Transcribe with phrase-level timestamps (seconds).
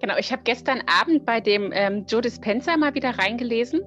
[0.00, 3.80] Genau, ich habe gestern Abend bei dem ähm, Joe Dispenza mal wieder reingelesen.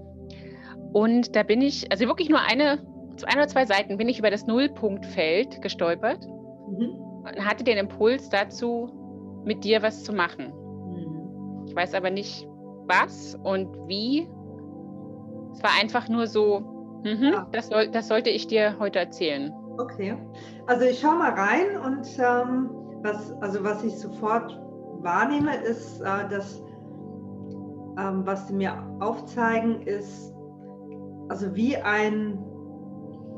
[0.94, 2.80] Und da bin ich, also wirklich nur eine,
[3.26, 6.90] ein oder zwei Seiten, bin ich über das Nullpunktfeld gestolpert mhm.
[7.24, 8.90] und hatte den Impuls dazu,
[9.46, 10.52] mit dir was zu machen.
[10.52, 11.66] Mhm.
[11.68, 12.48] Ich weiß aber nicht,
[12.88, 14.28] was und wie.
[15.54, 16.60] Es war einfach nur so,
[17.04, 17.48] mhm, ja.
[17.52, 19.54] das, soll, das sollte ich dir heute erzählen.
[19.78, 20.18] Okay,
[20.68, 22.70] also ich schaue mal rein und ähm,
[23.02, 24.60] was, also was ich sofort
[25.02, 26.62] wahrnehme, ist, äh, dass
[28.00, 30.34] ähm, was sie mir aufzeigen, ist,
[31.30, 32.40] also wie ein,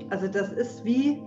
[0.09, 1.21] also das ist wie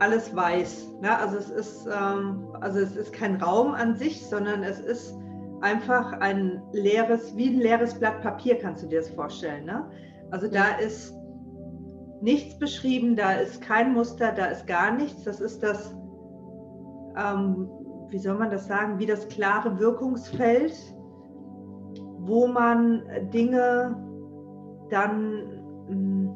[0.00, 0.92] alles weiß.
[1.00, 1.18] Ne?
[1.18, 5.16] Also es ist, ähm, also es ist kein Raum an sich, sondern es ist
[5.60, 9.64] einfach ein leeres, wie ein leeres Blatt Papier, kannst du dir das vorstellen.
[9.64, 9.88] Ne?
[10.30, 11.14] Also da ist
[12.20, 15.24] nichts beschrieben, da ist kein Muster, da ist gar nichts.
[15.24, 15.94] Das ist das,
[17.16, 17.68] ähm,
[18.14, 20.72] wie soll man das sagen, wie das klare Wirkungsfeld,
[22.20, 23.96] wo man Dinge
[24.88, 25.42] dann
[25.88, 26.30] hm,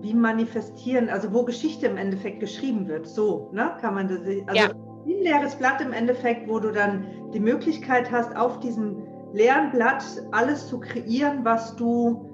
[0.00, 3.06] wie manifestieren, also wo Geschichte im Endeffekt geschrieben wird.
[3.06, 4.70] So, ne, kann man das, also ja.
[4.70, 9.02] ein leeres Blatt im Endeffekt, wo du dann die Möglichkeit hast, auf diesem
[9.34, 12.30] leeren Blatt alles zu kreieren, was du,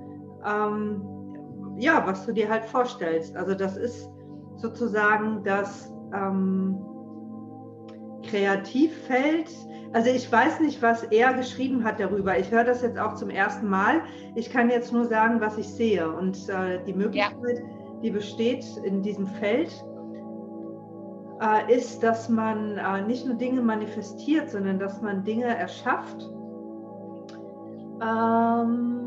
[0.47, 1.03] ähm,
[1.77, 3.37] ja, was du dir halt vorstellst.
[3.37, 4.09] Also das ist
[4.59, 6.79] sozusagen das ähm,
[8.23, 9.49] Kreativfeld.
[9.93, 12.39] Also ich weiß nicht, was er geschrieben hat darüber.
[12.39, 14.03] Ich höre das jetzt auch zum ersten Mal.
[14.37, 16.11] Ich kann jetzt nur sagen, was ich sehe.
[16.11, 18.01] Und äh, die Möglichkeit, ja.
[18.03, 19.73] die besteht in diesem Feld,
[21.41, 26.31] äh, ist, dass man äh, nicht nur Dinge manifestiert, sondern dass man Dinge erschafft.
[28.03, 29.01] Ähm,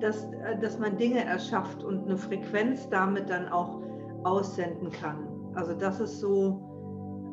[0.00, 3.80] dass, äh, dass man Dinge erschafft und eine Frequenz damit dann auch
[4.24, 5.28] aussenden kann.
[5.54, 6.60] Also das ist so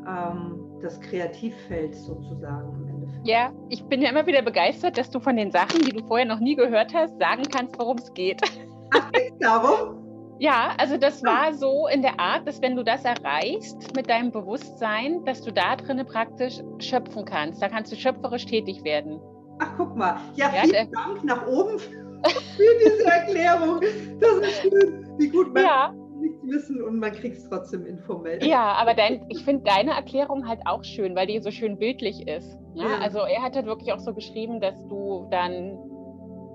[0.07, 3.27] ähm, das Kreativfeld sozusagen im Endeffekt.
[3.27, 6.27] Ja, ich bin ja immer wieder begeistert, dass du von den Sachen, die du vorher
[6.27, 8.39] noch nie gehört hast, sagen kannst, worum es geht.
[8.93, 10.37] Ach, darum?
[10.37, 14.31] Ja, also das war so in der Art, dass wenn du das erreichst mit deinem
[14.31, 17.61] Bewusstsein, dass du da drinnen praktisch schöpfen kannst.
[17.61, 19.19] Da kannst du schöpferisch tätig werden.
[19.59, 20.17] Ach, guck mal.
[20.35, 21.79] Ja, ja vielen Dank nach oben
[22.57, 23.81] für diese Erklärung.
[24.19, 28.43] Das ist schön, wie gut man ja nichts wissen und man kriegt es trotzdem informell.
[28.43, 32.27] Ja, aber dein, ich finde deine Erklärung halt auch schön, weil die so schön bildlich
[32.27, 32.59] ist.
[32.73, 32.83] Ne?
[32.83, 32.99] Ja.
[33.01, 35.77] Also er hat halt wirklich auch so geschrieben, dass du dann,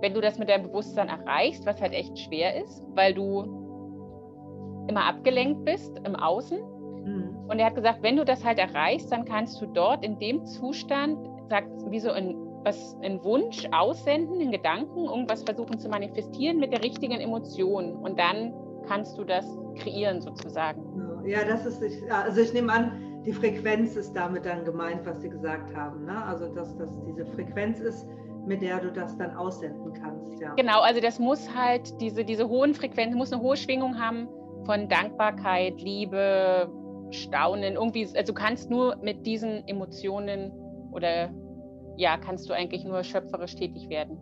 [0.01, 5.05] wenn du das mit deinem Bewusstsein erreichst, was halt echt schwer ist, weil du immer
[5.05, 6.59] abgelenkt bist im Außen.
[6.59, 7.37] Mhm.
[7.49, 10.45] Und er hat gesagt, wenn du das halt erreichst, dann kannst du dort in dem
[10.45, 16.59] Zustand, sagt wie so ein was einen Wunsch aussenden, einen Gedanken, irgendwas versuchen zu manifestieren
[16.59, 17.97] mit der richtigen Emotion.
[17.97, 18.53] Und dann
[18.87, 19.47] kannst du das
[19.77, 20.83] kreieren sozusagen.
[21.25, 25.29] Ja, das ist, also ich nehme an, die Frequenz ist damit dann gemeint, was Sie
[25.29, 26.05] gesagt haben.
[26.07, 26.25] Ne?
[26.25, 28.07] Also dass das diese Frequenz ist,
[28.47, 30.41] mit der du das dann aussenden kannst.
[30.41, 30.55] Ja.
[30.55, 34.29] Genau, also das muss halt, diese, diese hohen Frequenzen, muss eine hohe Schwingung haben
[34.65, 36.71] von Dankbarkeit, Liebe,
[37.11, 40.53] Staunen, irgendwie, also du kannst nur mit diesen Emotionen
[40.93, 41.31] oder
[41.97, 44.19] ja, kannst du eigentlich nur schöpferisch tätig werden.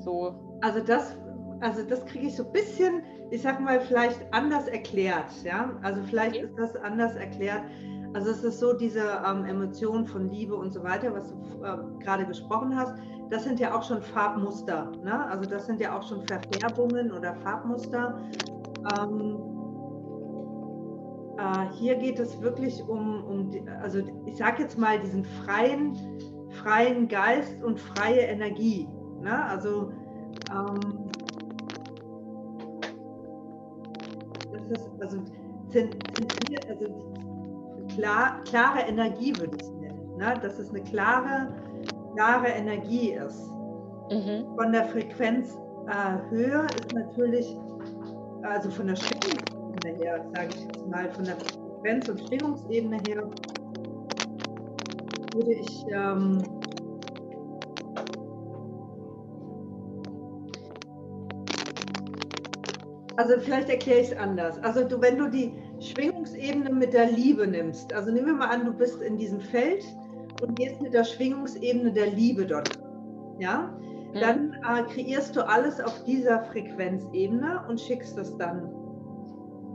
[0.00, 0.34] So.
[0.60, 1.16] Also das
[1.62, 5.32] also das kriege ich so ein bisschen, ich sag mal, vielleicht anders erklärt.
[5.44, 5.70] Ja?
[5.82, 7.62] Also vielleicht ist das anders erklärt.
[8.14, 12.04] Also es ist so, diese ähm, Emotionen von Liebe und so weiter, was du äh,
[12.04, 12.94] gerade gesprochen hast,
[13.30, 14.90] das sind ja auch schon Farbmuster.
[15.02, 15.24] Ne?
[15.26, 18.20] Also das sind ja auch schon Verfärbungen oder Farbmuster.
[18.98, 19.38] Ähm,
[21.38, 25.96] äh, hier geht es wirklich um, um die, also ich sage jetzt mal diesen freien,
[26.62, 28.88] freien Geist und freie Energie.
[29.22, 29.42] Ne?
[29.46, 29.92] Also
[30.50, 31.10] ähm,
[34.72, 35.18] das, also,
[36.68, 37.04] also
[37.94, 40.16] klar, klare Energie würde ich es nennen.
[40.16, 40.38] Ne?
[40.42, 41.54] Dass es eine klare,
[42.14, 43.50] klare Energie ist.
[44.10, 44.44] Mhm.
[44.56, 47.56] Von der Frequenzhöhe äh, ist natürlich,
[48.42, 53.22] also von der Schwingungsebene her, sage ich jetzt mal, von der Frequenz- und Schwingungsebene her,
[55.32, 56.44] würde ich ähm,
[63.16, 64.58] Also vielleicht erkläre ich es anders.
[64.62, 68.64] Also du, wenn du die Schwingungsebene mit der Liebe nimmst, also nehmen wir mal an,
[68.64, 69.84] du bist in diesem Feld
[70.40, 72.78] und gehst mit der Schwingungsebene der Liebe dort,
[73.38, 73.70] ja,
[74.14, 74.20] mhm.
[74.20, 78.70] dann äh, kreierst du alles auf dieser Frequenzebene und schickst das dann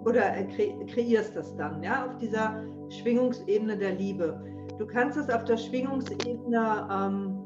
[0.06, 4.42] oder äh, kre kreierst das dann, ja, auf dieser Schwingungsebene der Liebe.
[4.80, 7.44] Du kannst es auf der Schwingungsebene ähm,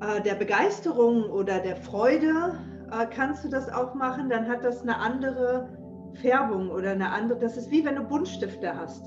[0.00, 2.54] äh, der Begeisterung oder der Freude
[2.92, 5.68] äh, kannst du das auch machen, dann hat das eine andere
[6.14, 9.06] Färbung oder eine andere, das ist wie wenn du Buntstifte hast.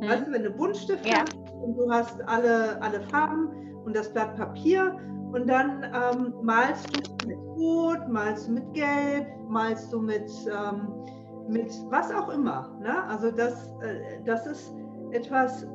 [0.00, 0.08] Hm.
[0.08, 1.20] Weißt du, wenn du Buntstift ja.
[1.20, 3.48] hast und du hast alle, alle Farben
[3.84, 4.96] und das Blatt Papier
[5.32, 10.88] und dann ähm, malst du mit Rot, malst du mit Gelb, malst du mit, ähm,
[11.48, 12.76] mit was auch immer.
[12.80, 13.04] Ne?
[13.08, 14.74] Also das, äh, das ist
[15.10, 15.66] etwas,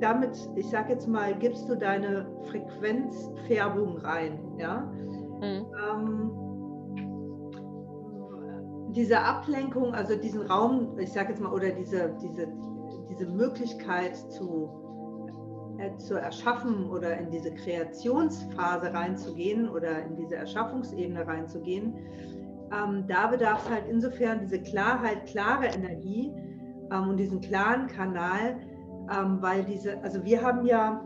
[0.00, 4.38] damit, ich sage jetzt mal, gibst du deine Frequenzfärbung rein.
[4.58, 4.80] Ja?
[5.40, 5.66] Mhm.
[5.90, 6.41] Ähm,
[8.94, 12.48] diese Ablenkung, also diesen Raum, ich sage jetzt mal, oder diese, diese,
[13.10, 14.70] diese Möglichkeit zu,
[15.78, 21.94] äh, zu erschaffen oder in diese Kreationsphase reinzugehen oder in diese Erschaffungsebene reinzugehen,
[22.72, 26.32] ähm, da bedarf es halt insofern diese Klarheit, klare Energie
[26.90, 28.56] ähm, und diesen klaren Kanal,
[29.10, 31.02] ähm, weil diese, also wir haben ja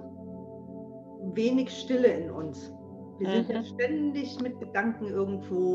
[1.35, 2.73] wenig Stille in uns.
[3.19, 3.33] Wir mhm.
[3.33, 3.65] sind ja mhm.
[3.65, 5.75] ständig mit Gedanken irgendwo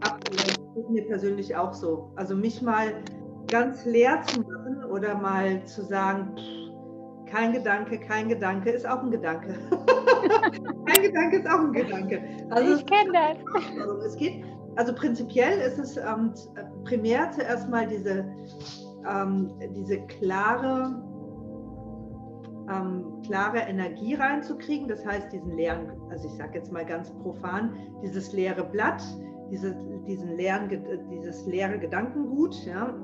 [0.00, 0.55] abgelenkt.
[0.76, 2.10] Das ist mir persönlich auch so.
[2.16, 3.02] Also mich mal
[3.50, 9.02] ganz leer zu machen oder mal zu sagen, pff, kein Gedanke, kein Gedanke ist auch
[9.02, 9.54] ein Gedanke.
[10.84, 12.22] kein Gedanke ist auch ein Gedanke.
[12.50, 13.80] Also ich kenne das.
[13.80, 14.44] Also es geht,
[14.76, 16.34] also prinzipiell ist es ähm,
[16.84, 18.26] primär zuerst mal diese,
[19.10, 21.02] ähm, diese klare
[22.70, 24.88] ähm, klare Energie reinzukriegen.
[24.88, 29.02] Das heißt, diesen leeren, also ich sage jetzt mal ganz profan, dieses leere Blatt,
[29.50, 29.76] diese,
[30.06, 30.68] diesen leeren,
[31.10, 32.54] dieses leere Gedankengut.
[32.64, 32.94] Ja.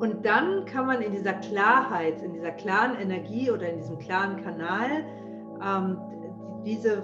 [0.00, 4.42] Und dann kann man in dieser Klarheit, in dieser klaren Energie oder in diesem klaren
[4.42, 5.04] Kanal
[5.62, 5.98] ähm,
[6.64, 7.02] diese,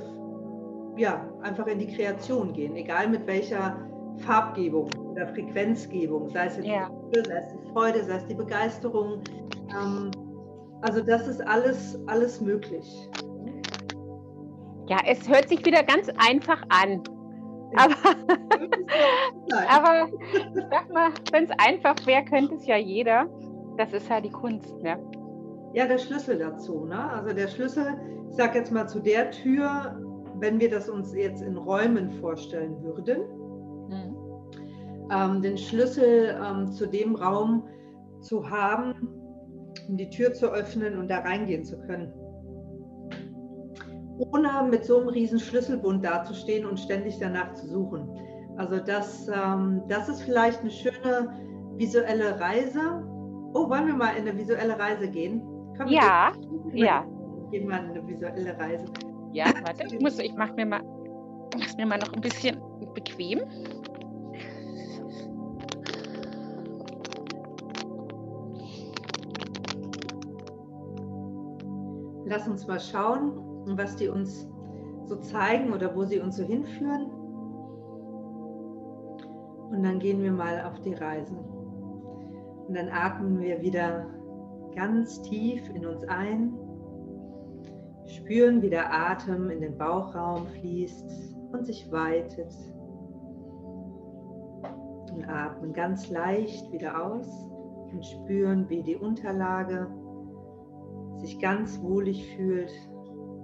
[0.97, 3.77] ja, einfach in die Kreation gehen, egal mit welcher
[4.19, 6.91] Farbgebung oder Frequenzgebung, sei es ja.
[7.15, 9.21] die sei es die Freude, sei es die Begeisterung.
[9.71, 10.11] Ähm,
[10.83, 13.09] also das ist alles, alles möglich.
[14.89, 17.03] Ja, es hört sich wieder ganz einfach an.
[17.77, 17.95] Aber,
[19.69, 23.27] aber ich sag mal, wenn es einfach wäre, könnte es ja jeder.
[23.77, 24.99] Das ist ja die Kunst, ne?
[25.73, 26.85] Ja, der Schlüssel dazu.
[26.85, 26.99] Ne?
[26.99, 29.97] Also der Schlüssel, ich sag jetzt mal zu der Tür,
[30.41, 33.23] wenn wir das uns jetzt in Räumen vorstellen würden,
[33.89, 34.17] mhm.
[35.13, 37.65] ähm, den Schlüssel ähm, zu dem Raum
[38.21, 38.95] zu haben,
[39.89, 42.13] um die Tür zu öffnen und da reingehen zu können.
[44.21, 48.09] Ohne mit so einem riesen Schlüsselbund dazustehen und ständig danach zu suchen.
[48.57, 51.35] Also das, ähm, das ist vielleicht eine schöne
[51.77, 53.03] visuelle Reise.
[53.55, 55.43] Oh, wollen wir mal in eine visuelle Reise gehen?
[55.77, 56.33] Komm, ja,
[56.67, 57.07] wir, ja.
[57.51, 58.85] Gehen wir in eine visuelle Reise.
[59.33, 60.83] Ja, warte, ich, muss, ich mache mir, mal,
[61.59, 62.61] mach mir mal noch ein bisschen
[62.95, 63.41] bequem.
[72.31, 73.33] lass uns mal schauen,
[73.67, 74.49] was die uns
[75.05, 77.11] so zeigen oder wo sie uns so hinführen.
[79.71, 81.35] Und dann gehen wir mal auf die Reise.
[82.67, 84.07] Und dann atmen wir wieder
[84.75, 86.53] ganz tief in uns ein,
[88.07, 92.53] spüren, wie der Atem in den Bauchraum fließt und sich weitet.
[95.13, 97.27] Und atmen ganz leicht wieder aus
[97.93, 99.89] und spüren, wie die Unterlage
[101.17, 102.71] sich ganz wohlig fühlt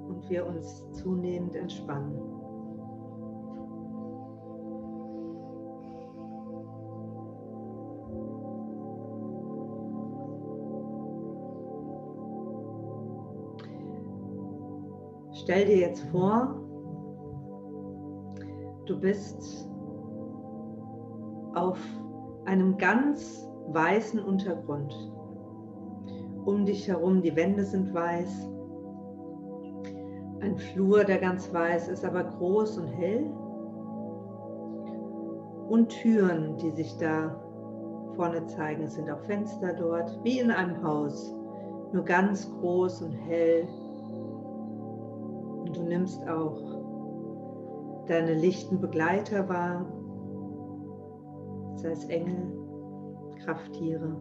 [0.08, 2.18] und wir uns zunehmend entspannen.
[15.32, 16.60] Stell dir jetzt vor,
[18.86, 19.68] du bist
[21.54, 21.78] auf
[22.46, 24.92] einem ganz weißen Untergrund
[26.46, 28.48] um dich herum, die Wände sind weiß.
[30.40, 33.24] Ein Flur, der ganz weiß ist, aber groß und hell.
[35.68, 37.34] Und Türen, die sich da
[38.14, 38.84] vorne zeigen.
[38.84, 41.34] Es sind auch Fenster dort, wie in einem Haus,
[41.92, 43.66] nur ganz groß und hell.
[45.64, 46.58] Und du nimmst auch
[48.06, 49.84] deine lichten Begleiter wahr,
[51.76, 52.52] sei es Engel,
[53.44, 54.16] Krafttiere.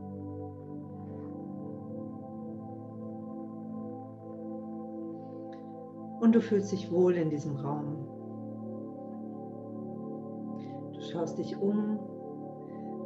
[6.25, 8.07] Und du fühlst dich wohl in diesem Raum.
[10.91, 11.99] Du schaust dich um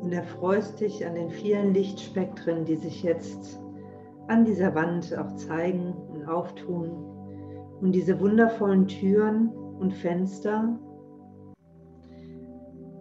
[0.02, 3.62] und erfreust dich an den vielen Lichtspektren, die sich jetzt
[4.30, 6.92] an dieser Wand auch zeigen und auftun
[7.82, 10.80] und diese wundervollen Türen und Fenster,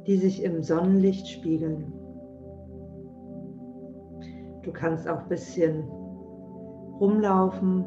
[0.08, 1.92] die sich im Sonnenlicht spiegeln.
[4.64, 5.84] Du kannst auch ein bisschen
[6.98, 7.84] rumlaufen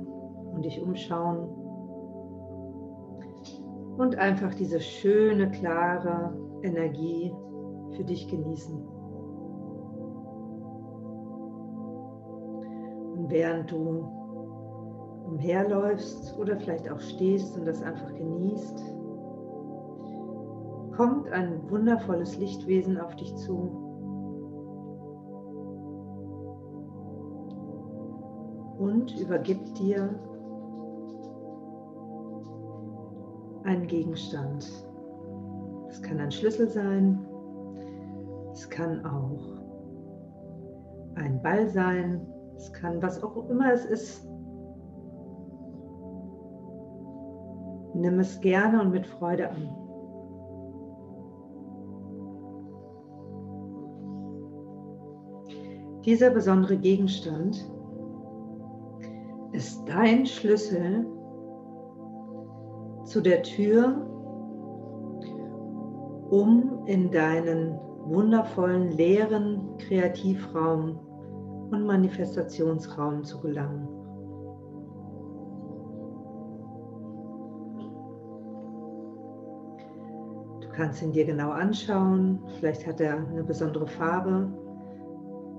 [0.53, 1.60] und dich umschauen
[4.01, 7.31] und einfach diese schöne, klare Energie
[7.95, 8.87] für dich genießen.
[13.31, 14.03] während du
[15.25, 18.79] umherläufst oder vielleicht auch stehst und das einfach genießt,
[20.97, 23.69] kommt ein wundervolles Lichtwesen auf dich zu.
[28.79, 30.09] Und übergibt dir
[33.71, 34.69] einen Gegenstand.
[35.89, 37.25] Es kann ein Schlüssel sein,
[38.51, 39.61] es kann auch
[41.15, 42.25] ein Ball sein,
[42.57, 44.27] es kann was auch immer es ist.
[47.93, 49.69] Nimm es gerne und mit Freude an.
[56.05, 57.71] Dieser besondere Gegenstand
[59.51, 61.05] ist dein Schlüssel
[63.11, 64.07] zu der Tür,
[66.29, 70.97] um in deinen wundervollen, leeren Kreativraum
[71.71, 73.85] und Manifestationsraum zu gelangen.
[80.61, 84.47] Du kannst ihn dir genau anschauen, vielleicht hat er eine besondere Farbe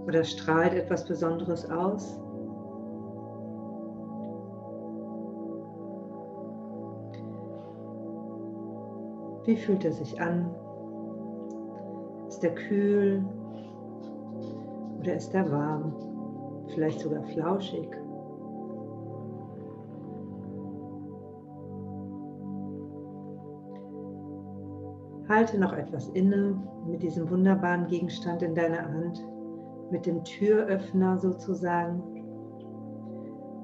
[0.07, 2.19] oder strahlt etwas Besonderes aus.
[9.45, 10.55] Wie fühlt er sich an?
[12.29, 13.25] Ist er kühl
[15.01, 15.93] oder ist er warm?
[16.69, 17.89] Vielleicht sogar flauschig.
[25.29, 29.25] Halte noch etwas inne mit diesem wunderbaren Gegenstand in deiner Hand,
[29.91, 32.01] mit dem Türöffner sozusagen.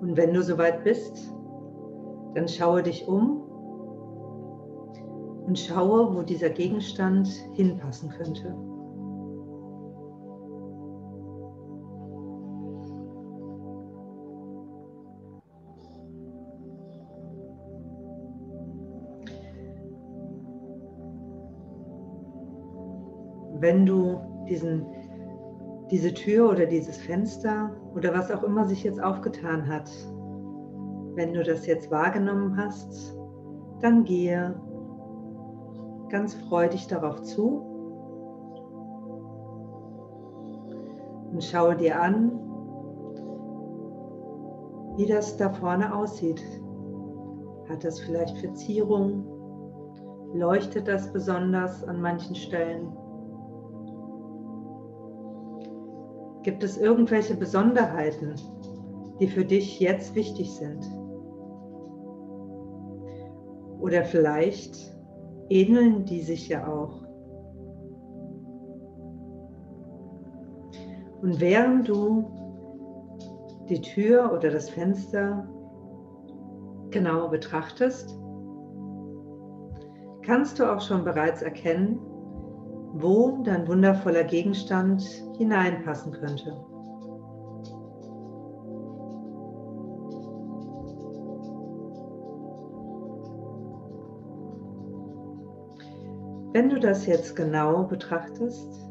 [0.01, 1.33] Und wenn du soweit bist,
[2.35, 3.48] dann schaue dich um
[5.49, 8.55] und schaue, wo dieser Gegenstand hinpassen könnte.
[23.61, 24.85] Wenn du diesen,
[25.91, 29.91] diese Tür oder dieses Fenster oder was auch immer sich jetzt aufgetan hat,
[31.15, 33.17] wenn du das jetzt wahrgenommen hast,
[33.81, 34.55] dann gehe
[36.09, 37.79] ganz freudig darauf zu
[41.33, 42.33] und schaue dir an,
[44.97, 46.43] wie das da vorne aussieht.
[47.69, 49.25] Hat das vielleicht Verzierung?
[50.35, 52.93] Leuchtet das besonders an manchen Stellen?
[56.43, 58.35] Gibt es irgendwelche Besonderheiten,
[59.21, 60.85] die für dich jetzt wichtig sind?
[63.81, 64.98] Oder vielleicht
[65.49, 67.03] ähneln die sich ja auch.
[71.23, 72.25] Und während du
[73.69, 75.49] die Tür oder das Fenster
[76.91, 78.19] genau betrachtest,
[80.23, 81.99] kannst du auch schon bereits erkennen,
[82.95, 85.03] wo dein wundervoller Gegenstand
[85.37, 86.57] hineinpassen könnte.
[96.79, 98.89] Das jetzt genau betrachtest,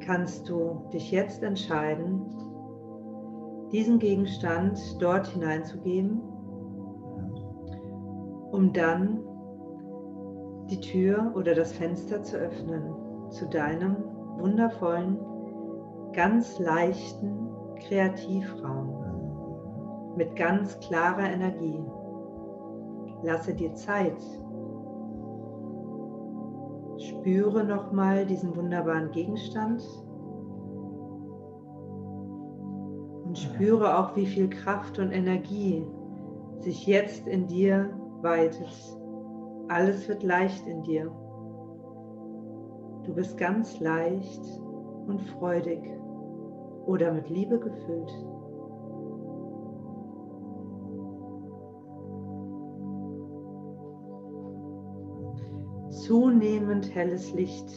[0.00, 2.22] kannst du dich jetzt entscheiden,
[3.72, 6.20] diesen Gegenstand dort hineinzugeben,
[8.52, 9.20] um dann
[10.70, 12.94] die Tür oder das Fenster zu öffnen
[13.30, 13.96] zu deinem
[14.38, 15.18] wundervollen,
[16.12, 17.48] ganz leichten
[17.86, 19.04] Kreativraum
[20.16, 21.82] mit ganz klarer Energie.
[23.22, 24.22] Lasse dir Zeit,
[27.08, 29.82] Spüre nochmal diesen wunderbaren Gegenstand
[33.24, 35.84] und spüre auch, wie viel Kraft und Energie
[36.60, 37.90] sich jetzt in dir
[38.22, 38.72] weitet.
[39.68, 41.10] Alles wird leicht in dir.
[43.04, 44.42] Du bist ganz leicht
[45.06, 45.82] und freudig
[46.86, 48.12] oder mit Liebe gefüllt.
[56.04, 57.70] Zunehmend helles Licht,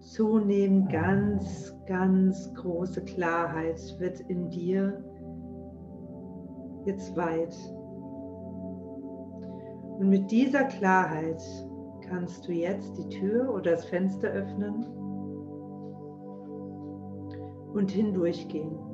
[0.00, 5.02] zunehmend ganz, ganz große Klarheit wird in dir
[6.84, 7.56] jetzt weit.
[9.98, 11.42] Und mit dieser Klarheit
[12.06, 14.84] kannst du jetzt die Tür oder das Fenster öffnen
[17.72, 18.93] und hindurchgehen.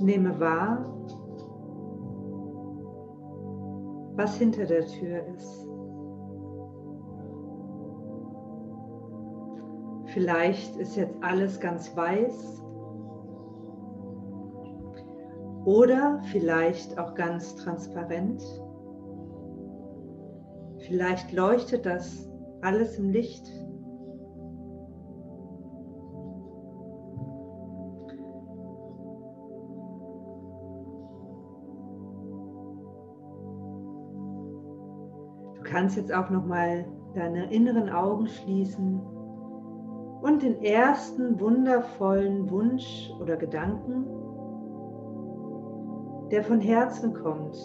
[0.00, 0.86] Nehme wahr,
[4.16, 5.66] was hinter der Tür ist.
[10.12, 12.62] Vielleicht ist jetzt alles ganz weiß
[15.64, 18.42] oder vielleicht auch ganz transparent.
[20.86, 22.28] Vielleicht leuchtet das
[22.62, 23.46] alles im Licht.
[35.80, 36.84] Kannst jetzt auch noch mal
[37.14, 39.00] deine inneren Augen schließen
[40.20, 44.04] und den ersten wundervollen Wunsch oder Gedanken,
[46.30, 47.56] der von Herzen kommt,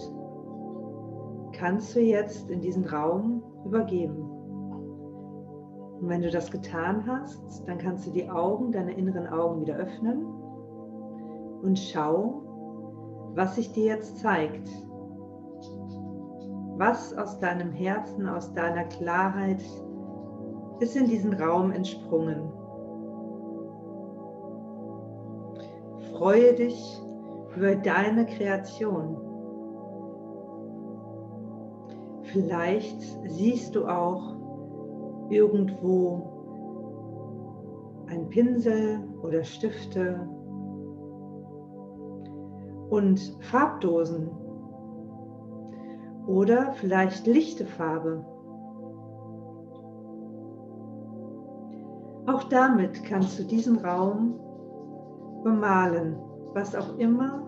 [1.52, 4.22] kannst du jetzt in diesen Raum übergeben.
[6.00, 9.76] Und wenn du das getan hast, dann kannst du die Augen, deine inneren Augen wieder
[9.76, 10.24] öffnen
[11.64, 14.70] und schau, was sich dir jetzt zeigt.
[16.78, 19.64] Was aus deinem Herzen, aus deiner Klarheit
[20.80, 22.52] ist in diesen Raum entsprungen.
[26.12, 27.02] Freue dich
[27.56, 29.18] über deine Kreation.
[32.24, 34.36] Vielleicht siehst du auch
[35.30, 36.36] irgendwo
[38.08, 40.28] ein Pinsel oder Stifte
[42.90, 44.30] und Farbdosen
[46.28, 48.26] oder vielleicht lichte Farbe.
[52.28, 54.40] Auch damit kannst du diesen Raum
[55.44, 56.18] bemalen,
[56.54, 57.44] was auch immer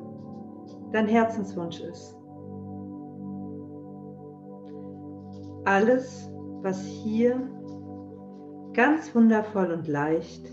[0.92, 2.16] dein Herzenswunsch ist.
[5.66, 6.32] Alles,
[6.62, 7.42] was hier
[8.74, 10.46] ganz wundervoll und leicht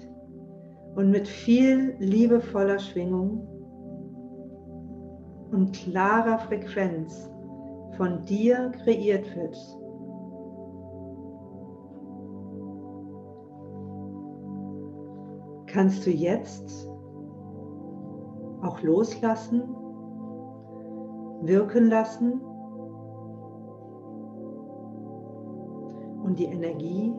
[0.96, 3.46] und mit viel liebevoller Schwingung
[5.52, 7.30] und klarer Frequenz
[7.96, 9.56] von dir kreiert wird.
[15.66, 16.88] Kannst du jetzt
[18.62, 19.62] auch loslassen,
[21.42, 22.40] wirken lassen
[26.24, 27.12] und die Energie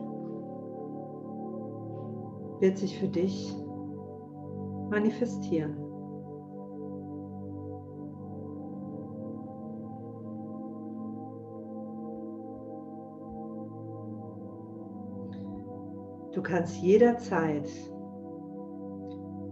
[2.60, 3.54] wird sich für dich
[4.90, 5.85] manifestieren.
[16.36, 17.66] Du kannst jederzeit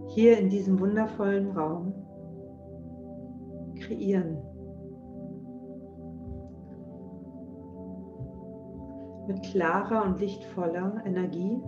[0.09, 1.95] hier in diesem wundervollen Raum
[3.79, 4.37] kreieren.
[9.27, 11.59] Mit klarer und lichtvoller Energie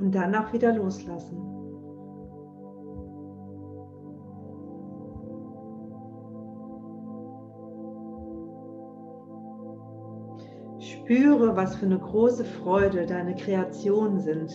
[0.00, 1.51] und dann auch wieder loslassen.
[11.02, 14.52] Spüre, was für eine große Freude deine Kreationen sind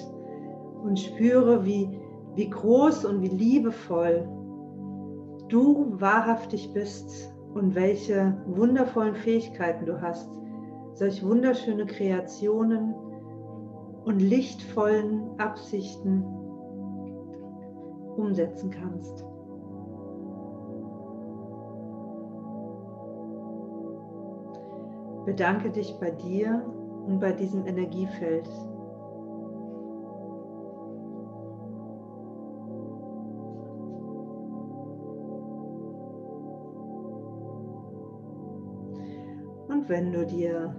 [0.81, 1.99] und spüre, wie,
[2.35, 4.25] wie groß und wie liebevoll
[5.49, 10.29] du wahrhaftig bist und welche wundervollen Fähigkeiten du hast,
[10.93, 12.93] solch wunderschöne Kreationen
[14.05, 16.23] und lichtvollen Absichten
[18.15, 19.25] umsetzen kannst.
[25.27, 26.63] Bedanke dich bei dir
[27.05, 28.47] und bei diesem Energiefeld.
[39.67, 40.73] Und wenn du dir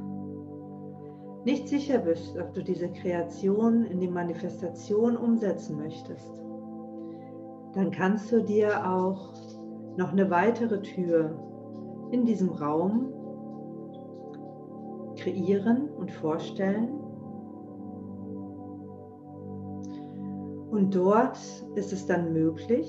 [1.45, 6.43] nicht sicher bist, ob du diese Kreation in die Manifestation umsetzen möchtest,
[7.75, 9.35] dann kannst du dir auch
[9.99, 11.39] noch eine weitere Tür
[12.13, 13.13] in diesem Raum
[15.19, 16.89] kreieren und vorstellen.
[20.71, 21.39] Und dort
[21.75, 22.89] ist es dann möglich,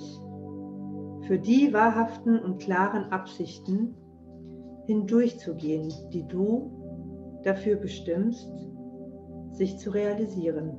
[1.21, 3.95] für die wahrhaften und klaren Absichten
[4.85, 6.71] hindurchzugehen, die du
[7.43, 8.51] dafür bestimmst,
[9.51, 10.71] sich zu realisieren.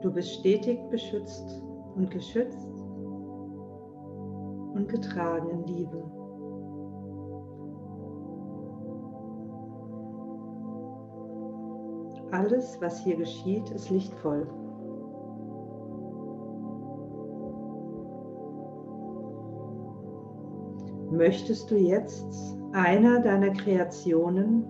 [0.00, 1.62] Du bist stetig beschützt
[1.94, 2.68] und geschützt
[4.74, 6.21] und getragen in Liebe.
[12.32, 14.46] Alles, was hier geschieht, ist lichtvoll.
[21.10, 24.64] Möchtest du jetzt einer deiner Kreationen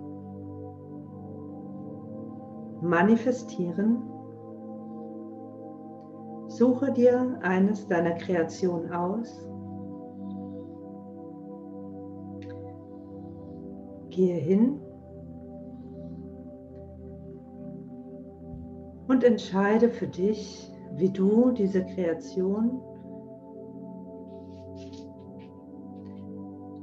[2.81, 4.03] manifestieren?
[6.49, 9.47] Suche dir eines deiner Kreationen aus.
[14.11, 14.81] Gehe hin
[19.13, 22.81] und entscheide für dich, wie du diese Kreation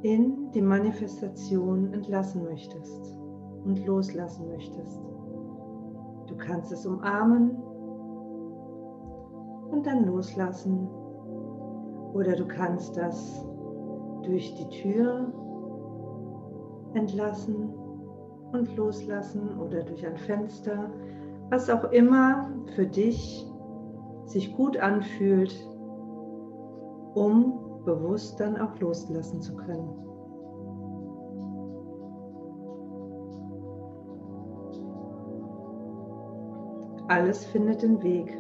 [0.04, 3.18] in die Manifestation entlassen möchtest
[3.66, 5.02] und loslassen möchtest.
[6.28, 7.58] Du kannst es umarmen
[9.72, 10.88] und dann loslassen
[12.14, 13.44] oder du kannst das
[14.22, 15.34] durch die Tür
[16.94, 17.74] entlassen
[18.52, 20.92] und loslassen oder durch ein Fenster,
[21.50, 23.46] was auch immer für dich
[24.26, 25.54] sich gut anfühlt,
[27.16, 29.90] um bewusst dann auch loslassen zu können.
[37.08, 38.38] Alles findet den Weg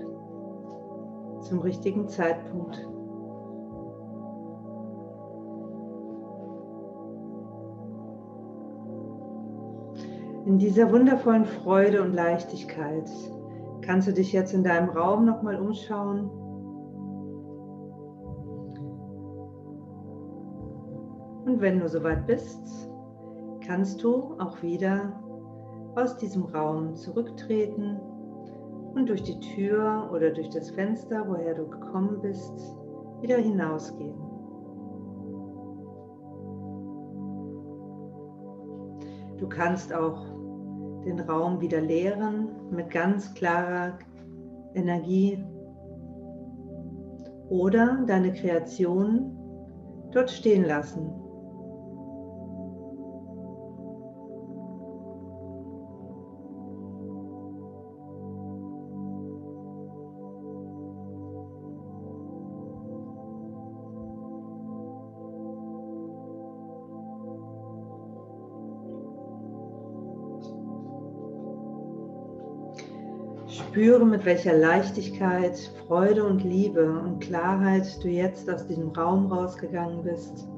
[1.41, 2.87] zum richtigen Zeitpunkt.
[10.49, 13.07] In dieser wundervollen Freude und Leichtigkeit
[13.81, 16.31] kannst du dich jetzt in deinem Raum nochmal umschauen
[21.45, 22.89] Und wenn du soweit bist,
[23.63, 25.21] kannst du auch wieder
[25.95, 27.99] aus diesem Raum zurücktreten
[28.95, 32.75] und durch die Tür oder durch das Fenster, woher du gekommen bist,
[33.21, 34.17] wieder hinausgehen.
[39.37, 40.38] Du kannst auch
[41.05, 43.97] den Raum wieder leeren mit ganz klarer
[44.73, 45.43] Energie.
[47.49, 49.35] Oder deine Kreation
[50.11, 51.18] dort stehen lassen
[73.69, 75.55] Spüre, mit welcher Leichtigkeit,
[75.85, 80.49] Freude und Liebe und Klarheit du jetzt aus diesem Raum rausgegangen bist.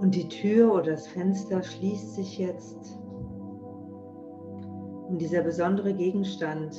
[0.00, 2.96] Und die Tür oder das Fenster schließt sich jetzt.
[5.08, 6.78] Und dieser besondere Gegenstand,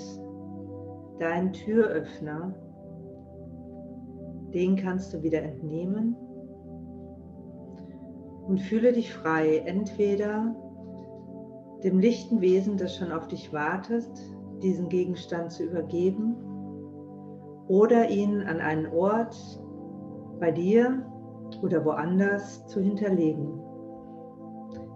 [1.20, 2.56] dein Türöffner,
[4.54, 6.16] den kannst du wieder entnehmen
[8.48, 10.56] und fühle dich frei, entweder
[11.84, 14.10] dem lichten Wesen, das schon auf dich wartet,
[14.62, 16.36] diesen Gegenstand zu übergeben
[17.68, 19.36] oder ihn an einen Ort
[20.40, 21.06] bei dir
[21.62, 23.62] oder woanders zu hinterlegen.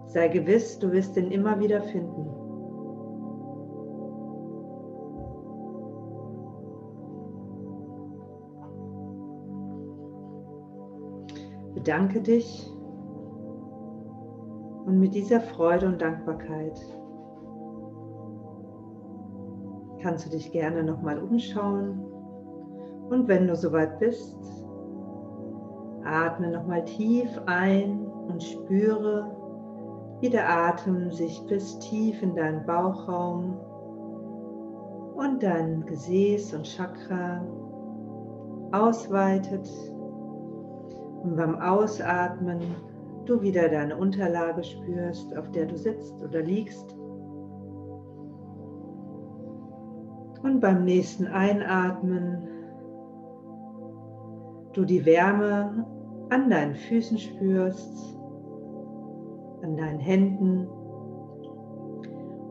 [0.06, 2.26] Sei gewiss, du wirst ihn immer wieder finden.
[11.74, 12.73] Bedanke dich
[14.86, 16.80] und mit dieser Freude und Dankbarkeit
[20.02, 21.98] kannst du dich gerne nochmal umschauen.
[23.08, 24.36] Und wenn du soweit bist,
[26.04, 29.30] atme nochmal tief ein und spüre,
[30.20, 33.58] wie der Atem sich bis tief in deinen Bauchraum
[35.14, 37.42] und dein Gesäß und Chakra
[38.72, 39.70] ausweitet.
[41.22, 42.60] Und beim Ausatmen
[43.28, 46.96] du wieder deine Unterlage spürst, auf der du sitzt oder liegst.
[50.42, 52.46] Und beim nächsten Einatmen
[54.74, 55.86] du die Wärme
[56.30, 58.18] an deinen Füßen spürst,
[59.62, 60.66] an deinen Händen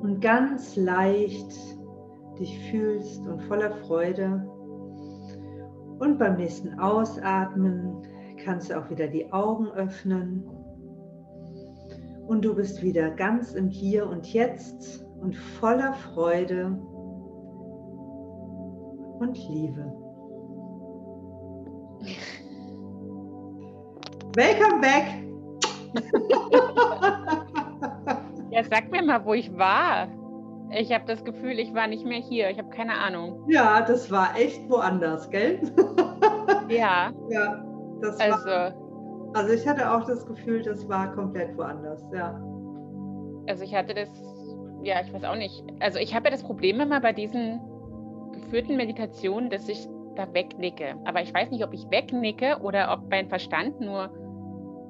[0.02, 1.54] und ganz leicht
[2.40, 4.46] dich fühlst und voller Freude.
[6.00, 8.02] Und beim nächsten Ausatmen
[8.44, 10.44] kannst du auch wieder die Augen öffnen
[12.28, 16.78] und du bist wieder ganz im Hier und Jetzt und voller Freude
[19.20, 19.92] und Liebe.
[24.36, 25.06] Welcome back!
[28.52, 30.08] ja, sag mir mal, wo ich war.
[30.72, 32.50] Ich habe das Gefühl, ich war nicht mehr hier.
[32.50, 33.46] Ich habe keine Ahnung.
[33.48, 35.60] Ja, das war echt woanders, gell?
[36.68, 37.14] ja.
[37.30, 37.64] Ja,
[38.02, 38.83] das also, war
[39.34, 42.40] also ich hatte auch das Gefühl, das war komplett woanders, ja.
[43.48, 44.10] Also ich hatte das,
[44.84, 45.64] ja, ich weiß auch nicht.
[45.80, 47.60] Also ich habe ja das Problem immer bei diesen
[48.34, 50.96] geführten Meditationen, dass ich da wegnicke.
[51.06, 54.12] Aber ich weiß nicht, ob ich wegnicke oder ob mein Verstand nur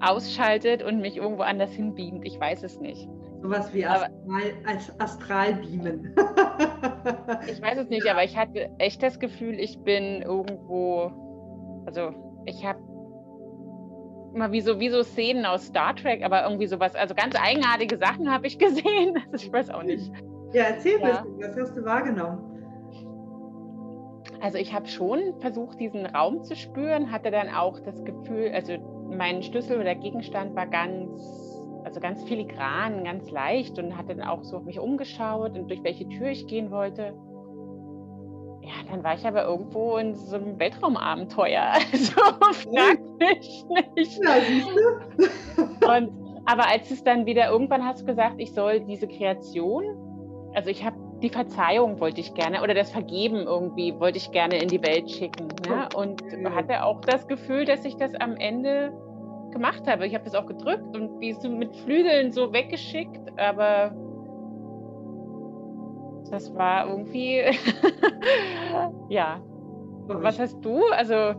[0.02, 2.26] ausschaltet und mich irgendwo anders hinbeamt.
[2.26, 3.08] Ich weiß es nicht.
[3.42, 4.12] Sowas wie Astral,
[4.66, 6.16] als Astralbeamen.
[7.48, 11.12] ich weiß es nicht, aber ich hatte echt das Gefühl, ich bin irgendwo,
[11.86, 12.12] also
[12.46, 12.80] ich habe
[14.34, 17.98] immer wie so, wie so Szenen aus Star Trek, aber irgendwie sowas, also ganz eigenartige
[17.98, 19.18] Sachen habe ich gesehen.
[19.32, 20.12] Also ich weiß auch nicht.
[20.54, 21.24] Ja, erzähl ja.
[21.24, 22.50] bisschen, was hast du wahrgenommen?
[24.42, 28.74] Also ich habe schon versucht, diesen Raum zu spüren, hatte dann auch das Gefühl, also
[29.10, 31.22] mein Schlüssel oder Gegenstand war ganz,
[31.86, 35.84] also ganz filigran, ganz leicht und hatte dann auch so auf mich umgeschaut und durch
[35.84, 37.14] welche Tür ich gehen wollte.
[38.62, 41.74] Ja, dann war ich aber irgendwo in so einem Weltraumabenteuer.
[41.92, 44.22] Also frag mich nicht.
[44.24, 45.98] Ja?
[45.98, 46.12] Und,
[46.46, 49.84] aber als es dann wieder, irgendwann hast du gesagt, ich soll diese Kreation,
[50.54, 54.58] also ich habe die Verzeihung wollte ich gerne oder das Vergeben irgendwie wollte ich gerne
[54.58, 55.48] in die Welt schicken.
[55.68, 55.88] Ne?
[55.96, 56.22] Und
[56.54, 58.92] hatte auch das Gefühl, dass ich das am Ende
[59.52, 60.06] gemacht habe.
[60.06, 63.96] Ich habe das auch gedrückt und wie so mit Flügeln so weggeschickt, aber
[66.30, 67.44] das war irgendwie,
[69.10, 69.40] ja.
[70.08, 70.84] Was hast du?
[70.92, 71.36] Also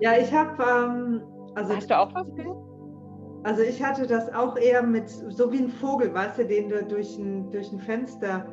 [0.00, 1.22] ja, ich habe, ähm,
[1.54, 2.56] also hast du auch was gesehen?
[3.42, 6.84] Also ich hatte das auch eher mit so wie ein Vogel, weißt du, den du
[6.84, 8.46] durch ein, durch ein Fenster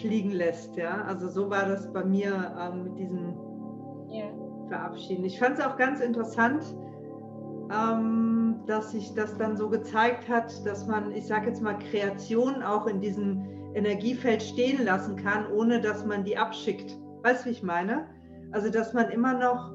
[0.00, 1.02] fliegen lässt, ja.
[1.06, 3.34] Also so war das bei mir ähm, mit diesem
[4.10, 4.30] yeah.
[4.68, 5.24] Verabschieden.
[5.24, 6.64] Ich fand es auch ganz interessant,
[7.72, 12.62] ähm, dass sich das dann so gezeigt hat, dass man, ich sage jetzt mal, Kreation
[12.62, 16.98] auch in diesem Energiefeld stehen lassen kann, ohne dass man die abschickt.
[17.22, 18.06] Weißt du, wie ich meine?
[18.50, 19.72] Also, dass man immer noch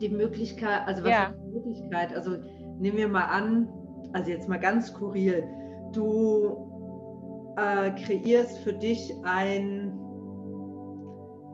[0.00, 1.34] die Möglichkeit, also was ja.
[1.44, 2.36] die Möglichkeit, also
[2.78, 3.68] nehmen wir mal an,
[4.12, 5.44] also jetzt mal ganz skurril,
[5.92, 9.92] du äh, kreierst für dich ein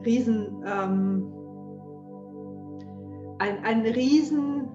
[0.04, 1.32] Riesen, ähm,
[3.38, 4.68] ein, ein Riesen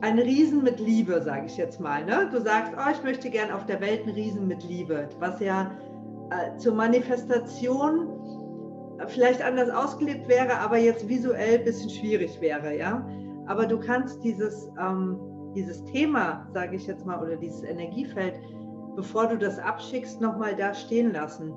[0.00, 2.04] ein Riesen mit Liebe, sage ich jetzt mal.
[2.04, 2.28] Ne?
[2.30, 5.72] Du sagst, oh, ich möchte gern auf der Welt ein Riesen mit Liebe, was ja
[6.30, 8.08] äh, zur Manifestation
[9.06, 12.76] vielleicht anders ausgelebt wäre, aber jetzt visuell ein bisschen schwierig wäre.
[12.76, 13.08] Ja?
[13.46, 15.18] Aber du kannst dieses, ähm,
[15.54, 18.34] dieses Thema, sage ich jetzt mal, oder dieses Energiefeld,
[18.96, 21.52] bevor du das abschickst, nochmal da stehen lassen.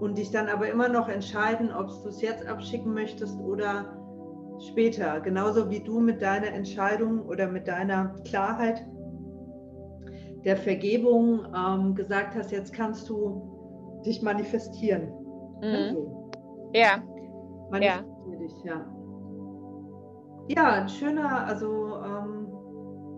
[0.00, 3.96] Und dich dann aber immer noch entscheiden, ob du es jetzt abschicken möchtest oder
[4.70, 8.84] später, genauso wie du mit deiner Entscheidung oder mit deiner Klarheit
[10.44, 15.08] der Vergebung ähm, gesagt hast, jetzt kannst du dich manifestieren.
[15.60, 15.74] Mhm.
[15.74, 16.23] Also,
[16.74, 17.02] ja.
[17.70, 18.38] Manifestiere ja.
[18.38, 18.86] dich, ja.
[20.48, 22.48] Ja, ein schöner, also ähm,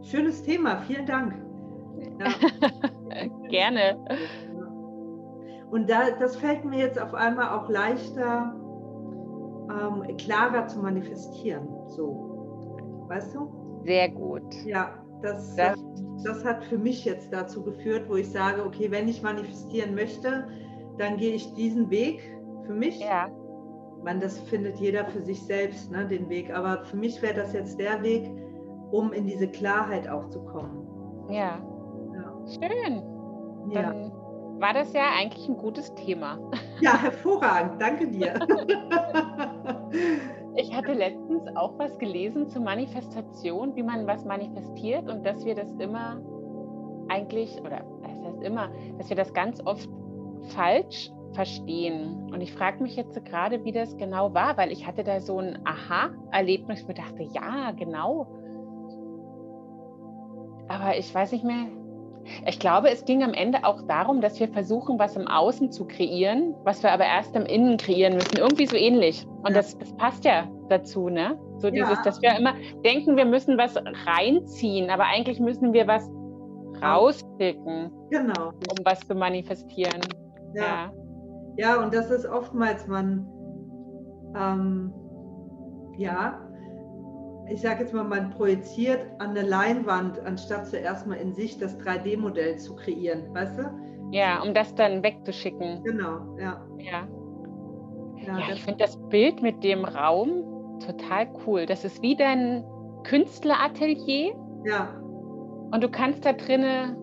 [0.03, 0.79] schönes Thema.
[0.87, 1.35] Vielen Dank.
[2.19, 3.49] Ja.
[3.49, 3.97] Gerne.
[5.71, 8.55] Und da, das fällt mir jetzt auf einmal auch leichter,
[9.71, 11.67] ähm, klarer zu manifestieren.
[11.89, 13.83] So, weißt du?
[13.85, 14.55] Sehr gut.
[14.65, 14.91] Ja,
[15.23, 15.79] das, das,
[16.25, 20.47] das hat für mich jetzt dazu geführt, wo ich sage, okay, wenn ich manifestieren möchte,
[20.99, 22.21] dann gehe ich diesen Weg
[22.67, 23.01] für mich.
[23.01, 23.29] Ja.
[24.07, 26.55] Man, das findet jeder für sich selbst, ne, den Weg.
[26.55, 28.31] Aber für mich wäre das jetzt der Weg,
[28.91, 30.87] um in diese Klarheit auch zu kommen.
[31.29, 31.59] Ja.
[32.15, 32.47] ja.
[32.47, 33.03] Schön.
[33.73, 34.17] Dann ja
[34.59, 36.39] war das ja eigentlich ein gutes Thema.
[36.81, 37.81] Ja, hervorragend.
[37.81, 38.35] Danke dir.
[40.59, 45.55] Ich hatte letztens auch was gelesen zur Manifestation, wie man was manifestiert und dass wir
[45.55, 46.19] das immer
[47.09, 49.87] eigentlich, oder das heißt immer, dass wir das ganz oft
[50.55, 52.31] falsch verstehen.
[52.33, 55.39] Und ich frage mich jetzt gerade, wie das genau war, weil ich hatte da so
[55.39, 58.27] ein Aha-Erlebnis, ich mir dachte, ja, genau.
[60.69, 61.67] Aber ich weiß nicht mehr,
[62.47, 65.87] ich glaube, es ging am Ende auch darum, dass wir versuchen, was im Außen zu
[65.87, 68.39] kreieren, was wir aber erst im Innen kreieren müssen.
[68.39, 69.25] Irgendwie so ähnlich.
[69.43, 69.55] Und ja.
[69.55, 71.39] das, das, passt ja dazu, ne?
[71.59, 72.03] So dieses, ja.
[72.03, 76.11] dass wir immer denken, wir müssen was reinziehen, aber eigentlich müssen wir was
[76.83, 78.49] rauspicken, genau.
[78.49, 80.01] um was zu manifestieren.
[80.55, 80.63] Ja.
[80.63, 80.93] ja.
[81.57, 83.27] Ja, und das ist oftmals man,
[84.37, 84.93] ähm,
[85.97, 86.41] ja,
[87.49, 91.79] ich sage jetzt mal, man projiziert an eine Leinwand, anstatt zuerst mal in sich das
[91.79, 93.63] 3D-Modell zu kreieren, weißt du?
[94.11, 95.83] Ja, um das dann wegzuschicken.
[95.85, 96.65] Genau, ja.
[96.79, 97.09] Ja,
[98.17, 101.67] ja, ja ich finde das Bild mit dem Raum total cool.
[101.67, 102.65] Das ist wie dein
[103.05, 104.35] Künstleratelier.
[104.65, 104.89] Ja.
[105.73, 106.97] Und du kannst da drinnen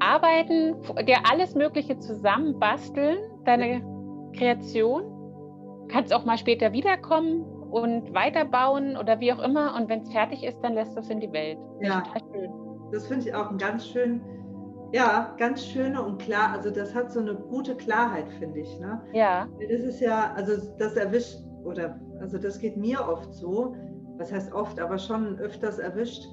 [0.00, 0.76] arbeiten,
[1.06, 3.82] dir alles Mögliche zusammenbasteln, deine
[4.36, 5.04] Kreation.
[5.88, 9.74] Kannst auch mal später wiederkommen und weiterbauen oder wie auch immer.
[9.76, 11.58] Und wenn es fertig ist, dann lässt das in die Welt.
[11.80, 12.02] Ja,
[12.92, 14.20] das finde ich auch ein ganz schön,
[14.92, 16.52] ja, ganz schöne und klar.
[16.52, 18.78] Also das hat so eine gute Klarheit, finde ich.
[18.78, 19.00] Ne?
[19.14, 19.48] Ja.
[19.70, 23.74] Das ist ja, also das erwischt oder also das geht mir oft so.
[24.18, 26.24] Was heißt oft, aber schon öfters erwischt.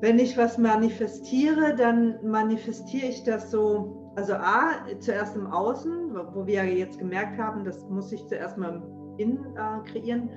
[0.00, 6.46] Wenn ich was manifestiere, dann manifestiere ich das so, also A, zuerst im Außen, wo
[6.46, 8.82] wir jetzt gemerkt haben, das muss ich zuerst mal
[9.16, 10.28] in äh, kreieren.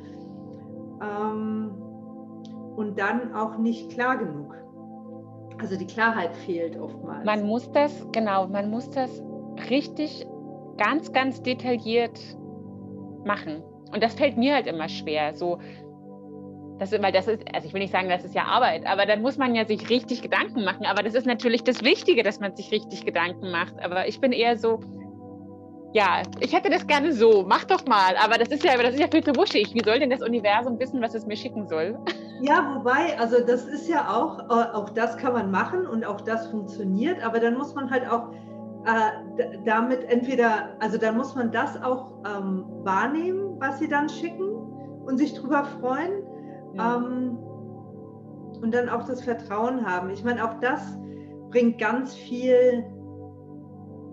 [1.02, 1.72] Ähm,
[2.76, 4.56] und dann auch nicht klar genug.
[5.60, 7.26] Also die Klarheit fehlt oftmals.
[7.26, 9.24] Man muss das, genau, man muss das
[9.70, 10.28] richtig
[10.78, 12.20] ganz, ganz detailliert
[13.24, 13.64] machen.
[13.94, 15.34] Und das fällt mir halt immer schwer.
[15.34, 15.60] So,
[16.80, 19.22] das, weil das ist, also ich will nicht sagen, das ist ja Arbeit, aber dann
[19.22, 20.86] muss man ja sich richtig Gedanken machen.
[20.86, 23.76] Aber das ist natürlich das Wichtige, dass man sich richtig Gedanken macht.
[23.82, 24.82] Aber ich bin eher so,
[25.94, 28.16] ja, ich hätte das gerne so, mach doch mal.
[28.22, 29.74] Aber das ist ja, das ist ja viel zu wuschig.
[29.74, 31.98] Wie soll denn das Universum wissen, was es mir schicken soll?
[32.42, 36.20] Ja, wobei, also das ist ja auch, äh, auch das kann man machen und auch
[36.20, 38.34] das funktioniert, aber dann muss man halt auch
[38.86, 44.50] äh, damit entweder, also dann muss man das auch ähm, wahrnehmen, was sie dann schicken
[45.06, 46.25] und sich drüber freuen
[46.76, 46.98] ja.
[46.98, 47.38] ähm,
[48.62, 50.10] und dann auch das Vertrauen haben.
[50.10, 50.98] Ich meine, auch das
[51.52, 52.84] bringt ganz viel,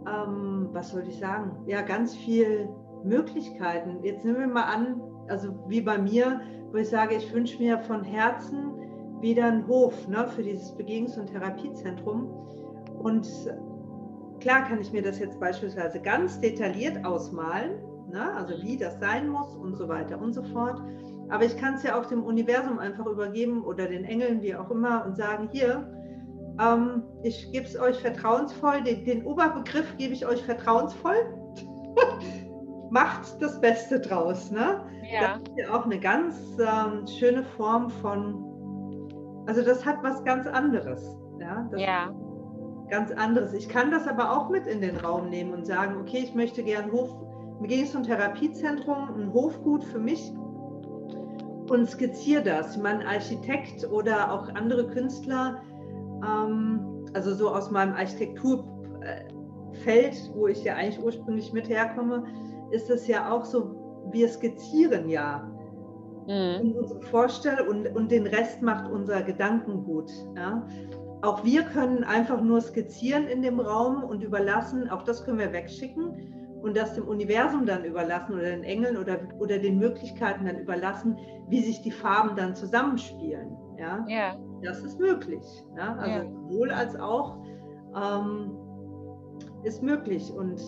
[0.07, 2.69] ähm, was soll ich sagen, ja, ganz viel
[3.05, 4.03] Möglichkeiten.
[4.03, 7.79] Jetzt nehmen wir mal an, also wie bei mir, wo ich sage, ich wünsche mir
[7.79, 8.73] von Herzen
[9.21, 12.29] wieder einen Hof ne, für dieses Begegnungs- und Therapiezentrum.
[13.03, 13.29] Und
[14.41, 17.73] klar kann ich mir das jetzt beispielsweise ganz detailliert ausmalen,
[18.11, 20.83] ne, also wie das sein muss und so weiter und so fort.
[21.29, 24.71] Aber ich kann es ja auch dem Universum einfach übergeben oder den Engeln, wie auch
[24.71, 25.91] immer, und sagen, hier,
[26.61, 31.17] ähm, ich gebe es euch vertrauensvoll, den, den Oberbegriff gebe ich euch vertrauensvoll.
[32.91, 34.51] Macht das Beste draus.
[34.51, 34.85] Ne?
[35.11, 35.39] Ja.
[35.39, 40.47] Das ist ja auch eine ganz ähm, schöne Form von, also das hat was ganz
[40.47, 41.17] anderes.
[41.41, 42.15] Ja, ja.
[42.91, 43.53] ganz anderes.
[43.55, 46.63] Ich kann das aber auch mit in den Raum nehmen und sagen, okay, ich möchte
[46.63, 47.11] gern Hof,
[47.61, 50.33] mir ging es um Therapiezentrum, ein Hofgut für mich
[51.73, 52.77] und skizziere das.
[52.77, 55.63] Ich meine, Architekt oder auch andere Künstler,
[56.23, 58.67] ähm, also so aus meinem Architekturfeld,
[60.35, 62.25] wo ich ja eigentlich ursprünglich mit herkomme,
[62.73, 65.51] ist es ja auch so, wir skizzieren ja
[66.27, 66.75] mhm.
[66.77, 70.11] unsere Vorstellung und, und den Rest macht unser Gedankengut.
[70.37, 70.69] Ja?
[71.23, 75.55] Auch wir können einfach nur skizzieren in dem Raum und überlassen, auch das können wir
[75.55, 80.59] wegschicken und das dem Universum dann überlassen oder den Engeln oder, oder den Möglichkeiten dann
[80.59, 83.57] überlassen, wie sich die Farben dann zusammenspielen.
[83.79, 84.37] Ja, ja.
[84.63, 85.45] das ist möglich.
[85.77, 85.97] Ja?
[85.97, 86.25] Also ja.
[86.25, 87.39] sowohl als auch
[87.97, 88.53] ähm,
[89.65, 90.33] ist möglich.
[90.33, 90.61] Und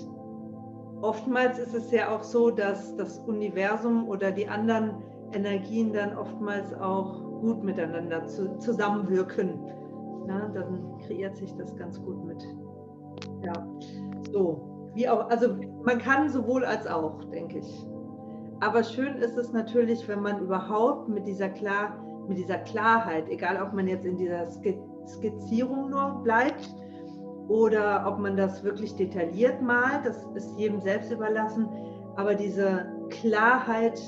[1.00, 5.02] oftmals ist es ja auch so, dass das Universum oder die anderen
[5.32, 9.60] Energien dann oftmals auch gut miteinander zu, zusammenwirken.
[10.26, 12.42] Ja, dann kreiert sich das ganz gut mit.
[13.44, 13.52] Ja,
[14.32, 14.73] so.
[14.94, 15.48] Wie auch, also
[15.82, 17.86] man kann sowohl als auch, denke ich.
[18.60, 23.60] Aber schön ist es natürlich, wenn man überhaupt mit dieser, Klar, mit dieser Klarheit, egal
[23.60, 24.46] ob man jetzt in dieser
[25.06, 26.74] Skizzierung nur bleibt
[27.48, 31.68] oder ob man das wirklich detailliert malt, das ist jedem selbst überlassen.
[32.16, 34.00] Aber diese Klarheit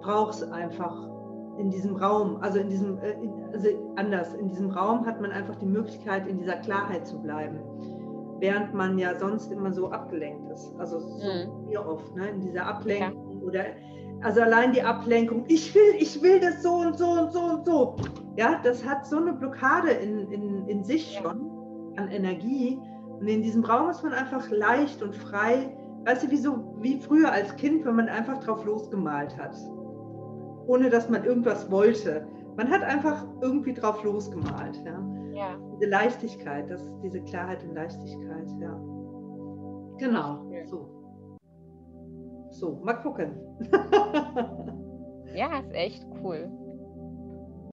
[0.00, 1.08] braucht es einfach
[1.58, 3.14] in diesem Raum, also in diesem, äh,
[3.52, 7.60] also anders, in diesem Raum hat man einfach die Möglichkeit, in dieser Klarheit zu bleiben
[8.38, 10.74] während man ja sonst immer so abgelenkt ist.
[10.78, 11.68] Also so mhm.
[11.68, 12.28] wie oft, ne?
[12.28, 13.46] in dieser Ablenkung ja.
[13.46, 13.64] oder
[14.22, 17.66] also allein die Ablenkung, ich will, ich will das so und so und so und
[17.66, 17.96] so.
[18.36, 21.22] Ja, das hat so eine Blockade in, in, in sich ja.
[21.22, 21.50] schon
[21.96, 22.80] an Energie.
[23.20, 25.76] Und in diesem Raum ist man einfach leicht und frei.
[26.04, 29.56] Weißt du, wie, so, wie früher als Kind, wenn man einfach drauf losgemalt hat.
[30.66, 32.26] Ohne dass man irgendwas wollte.
[32.56, 34.82] Man hat einfach irgendwie drauf losgemalt.
[34.84, 35.02] Ja.
[35.34, 35.58] Ja.
[35.76, 38.80] Diese Leichtigkeit, das, diese Klarheit und Leichtigkeit, ja.
[39.98, 40.66] Genau, ja.
[40.66, 40.88] so.
[42.50, 43.32] So, mal gucken.
[45.34, 46.48] ja, ist echt cool.